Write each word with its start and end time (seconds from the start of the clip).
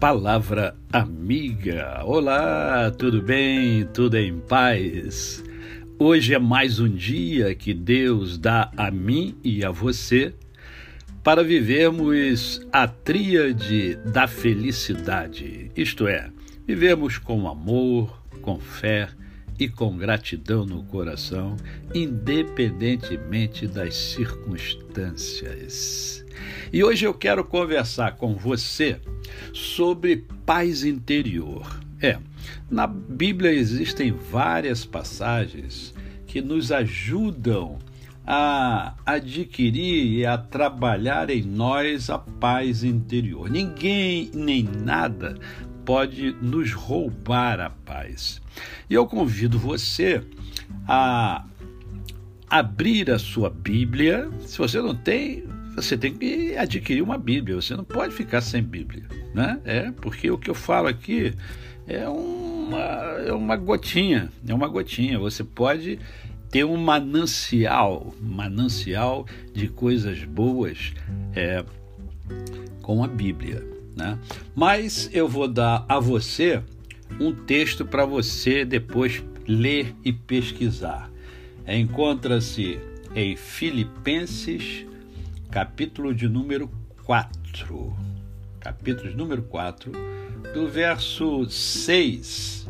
Palavra 0.00 0.76
Amiga. 0.92 2.02
Olá, 2.04 2.88
tudo 2.96 3.20
bem? 3.20 3.84
Tudo 3.86 4.16
em 4.16 4.38
paz? 4.38 5.42
Hoje 5.98 6.34
é 6.34 6.38
mais 6.38 6.78
um 6.78 6.88
dia 6.88 7.52
que 7.52 7.74
Deus 7.74 8.38
dá 8.38 8.70
a 8.76 8.92
mim 8.92 9.36
e 9.42 9.64
a 9.64 9.72
você 9.72 10.32
para 11.24 11.42
vivermos 11.42 12.64
a 12.72 12.86
tríade 12.86 13.96
da 13.96 14.28
felicidade, 14.28 15.72
isto 15.76 16.06
é, 16.06 16.30
vivemos 16.64 17.18
com 17.18 17.48
amor, 17.48 18.22
com 18.40 18.60
fé 18.60 19.08
e 19.58 19.68
com 19.68 19.96
gratidão 19.96 20.64
no 20.64 20.84
coração, 20.84 21.56
independentemente 21.94 23.66
das 23.66 23.96
circunstâncias. 23.96 26.24
E 26.72 26.84
hoje 26.84 27.06
eu 27.06 27.12
quero 27.12 27.44
conversar 27.44 28.16
com 28.16 28.34
você 28.34 28.98
sobre 29.52 30.24
paz 30.46 30.84
interior. 30.84 31.80
É, 32.00 32.16
na 32.70 32.86
Bíblia 32.86 33.52
existem 33.52 34.12
várias 34.12 34.84
passagens 34.84 35.92
que 36.26 36.40
nos 36.40 36.70
ajudam 36.70 37.80
a 38.30 38.94
adquirir 39.06 40.18
e 40.18 40.26
a 40.26 40.36
trabalhar 40.36 41.30
em 41.30 41.42
nós 41.42 42.10
a 42.10 42.18
paz 42.18 42.84
interior. 42.84 43.48
Ninguém 43.48 44.30
nem 44.34 44.62
nada 44.62 45.38
pode 45.88 46.36
nos 46.42 46.74
roubar 46.74 47.58
a 47.60 47.70
paz. 47.70 48.42
E 48.90 48.92
eu 48.92 49.06
convido 49.06 49.58
você 49.58 50.22
a 50.86 51.46
abrir 52.46 53.10
a 53.10 53.18
sua 53.18 53.48
Bíblia. 53.48 54.28
Se 54.44 54.58
você 54.58 54.82
não 54.82 54.94
tem, 54.94 55.44
você 55.74 55.96
tem 55.96 56.12
que 56.12 56.54
adquirir 56.58 57.00
uma 57.00 57.16
Bíblia. 57.16 57.56
Você 57.56 57.74
não 57.74 57.84
pode 57.84 58.12
ficar 58.12 58.42
sem 58.42 58.62
Bíblia, 58.62 59.04
né? 59.34 59.58
É 59.64 59.90
porque 59.90 60.30
o 60.30 60.36
que 60.36 60.50
eu 60.50 60.54
falo 60.54 60.88
aqui 60.88 61.32
é 61.86 62.06
uma, 62.06 62.82
é 63.26 63.32
uma 63.32 63.56
gotinha, 63.56 64.30
é 64.46 64.52
uma 64.52 64.68
gotinha. 64.68 65.18
Você 65.18 65.42
pode 65.42 65.98
ter 66.50 66.64
um 66.64 66.76
manancial, 66.76 68.14
manancial 68.20 69.24
de 69.54 69.68
coisas 69.68 70.22
boas 70.22 70.92
é, 71.34 71.64
com 72.82 73.02
a 73.02 73.08
Bíblia. 73.08 73.77
Né? 73.96 74.18
Mas 74.54 75.10
eu 75.12 75.28
vou 75.28 75.48
dar 75.48 75.84
a 75.88 75.98
você 75.98 76.62
um 77.20 77.32
texto 77.32 77.84
para 77.84 78.04
você 78.04 78.64
depois 78.64 79.22
ler 79.46 79.94
e 80.04 80.12
pesquisar. 80.12 81.10
Encontra-se 81.66 82.78
em 83.14 83.36
Filipenses, 83.36 84.86
capítulo 85.50 86.14
de 86.14 86.28
número 86.28 86.70
4. 87.04 87.96
Capítulo 88.60 89.10
de 89.10 89.16
número 89.16 89.42
4, 89.42 89.92
do 90.54 90.68
verso 90.68 91.48
6 91.48 92.66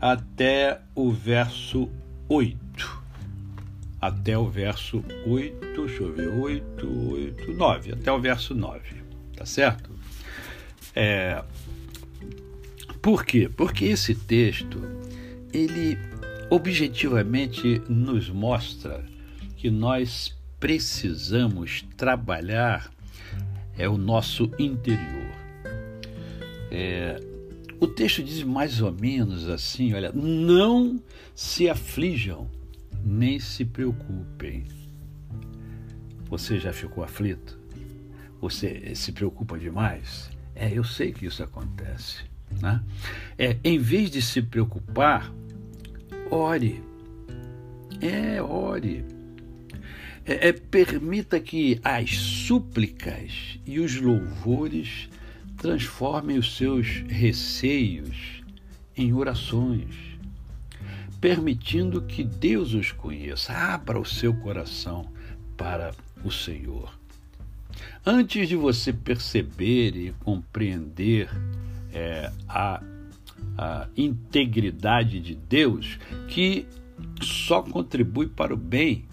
até 0.00 0.80
o 0.94 1.10
verso 1.10 1.88
8. 2.28 2.58
Até 4.00 4.36
o 4.38 4.48
verso 4.48 5.04
8, 5.26 5.76
deixa 5.76 6.02
eu 6.02 6.12
ver, 6.12 6.28
8, 6.28 7.10
8, 7.12 7.52
9, 7.52 7.92
até 7.92 8.10
o 8.10 8.18
verso 8.18 8.54
9, 8.54 8.80
tá 9.40 9.46
certo? 9.46 9.90
É, 10.94 11.42
por 13.00 13.24
quê? 13.24 13.48
Porque 13.48 13.86
esse 13.86 14.14
texto, 14.14 14.78
ele 15.50 15.98
objetivamente 16.50 17.80
nos 17.88 18.28
mostra 18.28 19.02
que 19.56 19.70
nós 19.70 20.36
precisamos 20.58 21.86
trabalhar 21.96 22.92
é 23.78 23.88
o 23.88 23.96
nosso 23.96 24.50
interior. 24.58 25.32
É, 26.70 27.18
o 27.80 27.86
texto 27.86 28.22
diz 28.22 28.42
mais 28.42 28.82
ou 28.82 28.92
menos 28.92 29.48
assim: 29.48 29.94
olha, 29.94 30.12
não 30.12 31.02
se 31.34 31.66
aflijam, 31.66 32.46
nem 33.02 33.40
se 33.40 33.64
preocupem. 33.64 34.66
Você 36.28 36.60
já 36.60 36.74
ficou 36.74 37.02
aflito? 37.02 37.59
Você 38.40 38.94
se 38.94 39.12
preocupa 39.12 39.58
demais? 39.58 40.30
É, 40.54 40.72
eu 40.72 40.84
sei 40.84 41.12
que 41.12 41.26
isso 41.26 41.42
acontece. 41.42 42.24
Né? 42.60 42.82
É, 43.38 43.56
em 43.62 43.78
vez 43.78 44.10
de 44.10 44.22
se 44.22 44.42
preocupar, 44.42 45.32
ore. 46.30 46.82
É, 48.00 48.42
ore. 48.42 49.04
É, 50.24 50.48
é, 50.48 50.52
permita 50.52 51.40
que 51.40 51.80
as 51.82 52.16
súplicas 52.16 53.58
e 53.66 53.80
os 53.80 54.00
louvores 54.00 55.08
transformem 55.56 56.38
os 56.38 56.56
seus 56.56 56.86
receios 57.08 58.42
em 58.96 59.12
orações, 59.12 59.94
permitindo 61.20 62.02
que 62.02 62.24
Deus 62.24 62.74
os 62.74 62.92
conheça. 62.92 63.52
Abra 63.52 63.98
o 63.98 64.04
seu 64.04 64.34
coração 64.34 65.10
para 65.56 65.92
o 66.24 66.30
Senhor. 66.30 66.99
Antes 68.04 68.48
de 68.48 68.56
você 68.56 68.92
perceber 68.92 69.96
e 69.96 70.12
compreender 70.20 71.28
é, 71.92 72.30
a, 72.48 72.82
a 73.56 73.88
integridade 73.96 75.20
de 75.20 75.34
Deus, 75.34 75.98
que 76.28 76.66
só 77.20 77.62
contribui 77.62 78.26
para 78.26 78.54
o 78.54 78.56
bem, 78.56 79.04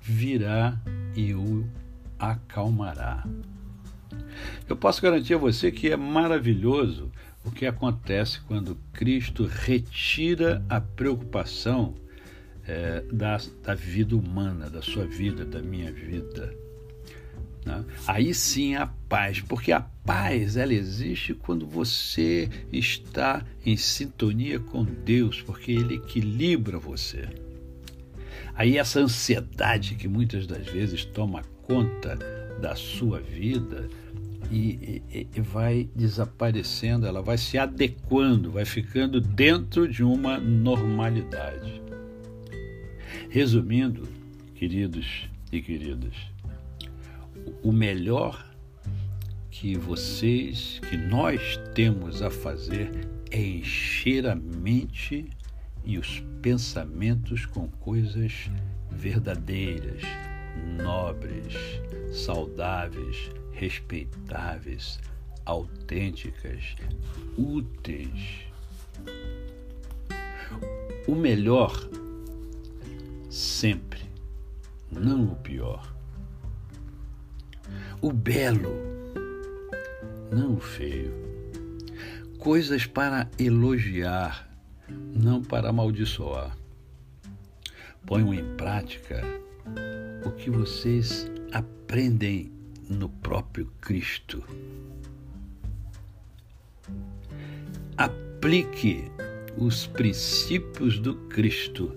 virá 0.00 0.78
e 1.14 1.34
o 1.34 1.68
acalmará. 2.18 3.24
Eu 4.68 4.76
posso 4.76 5.00
garantir 5.00 5.34
a 5.34 5.38
você 5.38 5.70
que 5.70 5.90
é 5.90 5.96
maravilhoso 5.96 7.10
o 7.44 7.50
que 7.50 7.66
acontece 7.66 8.40
quando 8.40 8.78
Cristo 8.92 9.44
retira 9.44 10.64
a 10.68 10.80
preocupação 10.80 11.94
é, 12.66 13.02
da, 13.12 13.38
da 13.62 13.74
vida 13.74 14.16
humana, 14.16 14.70
da 14.70 14.80
sua 14.80 15.06
vida, 15.06 15.44
da 15.44 15.60
minha 15.60 15.92
vida. 15.92 16.54
Né? 17.64 17.84
Aí 18.06 18.34
sim 18.34 18.74
a 18.74 18.86
paz, 18.86 19.40
porque 19.40 19.72
a 19.72 19.80
paz 19.80 20.56
ela 20.56 20.74
existe 20.74 21.34
quando 21.34 21.66
você 21.66 22.48
está 22.72 23.44
em 23.64 23.76
sintonia 23.76 24.58
com 24.58 24.84
Deus, 24.84 25.40
porque 25.40 25.72
Ele 25.72 25.94
equilibra 25.94 26.78
você. 26.78 27.28
Aí 28.54 28.78
essa 28.78 29.00
ansiedade 29.00 29.94
que 29.94 30.06
muitas 30.06 30.46
das 30.46 30.66
vezes 30.66 31.04
toma 31.04 31.42
conta 31.62 32.16
da 32.60 32.76
sua 32.76 33.18
vida 33.18 33.88
e, 34.50 35.02
e, 35.12 35.26
e 35.34 35.40
vai 35.40 35.88
desaparecendo, 35.94 37.06
ela 37.06 37.22
vai 37.22 37.38
se 37.38 37.58
adequando, 37.58 38.52
vai 38.52 38.64
ficando 38.64 39.20
dentro 39.20 39.88
de 39.88 40.04
uma 40.04 40.38
normalidade. 40.38 41.82
Resumindo, 43.28 44.06
queridos 44.54 45.28
e 45.50 45.60
queridas, 45.60 46.14
o 47.62 47.72
melhor 47.72 48.44
que 49.50 49.76
vocês, 49.78 50.80
que 50.88 50.96
nós 50.96 51.58
temos 51.74 52.20
a 52.22 52.30
fazer 52.30 52.90
é 53.30 53.40
encher 53.40 54.26
a 54.26 54.34
mente 54.34 55.30
e 55.84 55.96
os 55.96 56.22
pensamentos 56.42 57.46
com 57.46 57.68
coisas 57.68 58.50
verdadeiras, 58.90 60.02
nobres, 60.82 61.54
saudáveis, 62.12 63.30
respeitáveis, 63.52 64.98
autênticas, 65.44 66.74
úteis. 67.38 68.44
O 71.06 71.14
melhor 71.14 71.88
sempre, 73.30 74.00
não 74.90 75.32
o 75.32 75.36
pior 75.36 75.93
o 78.04 78.12
belo, 78.12 78.76
não 80.30 80.56
o 80.56 80.60
feio. 80.60 81.10
Coisas 82.38 82.84
para 82.84 83.30
elogiar, 83.38 84.46
não 84.90 85.42
para 85.42 85.70
amaldiçoar. 85.70 86.54
Ponham 88.04 88.34
em 88.34 88.44
prática 88.56 89.22
o 90.22 90.30
que 90.32 90.50
vocês 90.50 91.30
aprendem 91.50 92.52
no 92.90 93.08
próprio 93.08 93.72
Cristo. 93.80 94.44
Aplique 97.96 99.10
os 99.56 99.86
princípios 99.86 100.98
do 100.98 101.14
Cristo. 101.30 101.90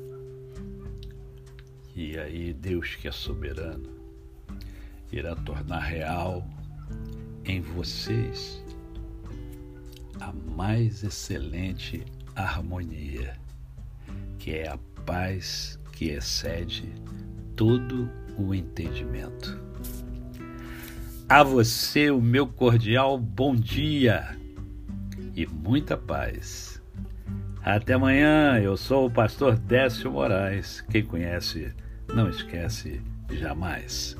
E 1.93 2.17
aí, 2.17 2.53
Deus 2.53 2.95
que 2.95 3.09
é 3.09 3.11
soberano, 3.11 4.06
irá 5.11 5.35
tornar 5.35 5.79
real 5.79 6.45
em 7.45 7.61
vocês 7.61 8.63
a 10.19 10.33
mais 10.55 11.03
excelente 11.03 12.03
harmonia, 12.35 13.35
que 14.37 14.51
é 14.51 14.67
a 14.67 14.77
paz 15.05 15.79
que 15.93 16.09
excede 16.09 16.93
todo 17.55 18.09
o 18.37 18.53
entendimento. 18.53 19.59
A 21.29 21.43
você, 21.43 22.09
o 22.09 22.21
meu 22.21 22.47
cordial 22.47 23.17
bom 23.17 23.55
dia. 23.55 24.37
e 25.35 25.45
muita 25.45 25.95
paz. 25.95 26.81
Até 27.61 27.93
amanhã, 27.93 28.59
eu 28.59 28.75
sou 28.75 29.05
o 29.05 29.11
pastor 29.11 29.55
Décio 29.55 30.11
Moraes. 30.11 30.81
Quem 30.89 31.03
conhece, 31.03 31.71
não 32.11 32.27
esquece 32.27 33.01
jamais. 33.29 34.17